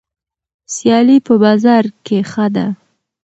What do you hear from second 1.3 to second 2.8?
بازار کې ښه ده.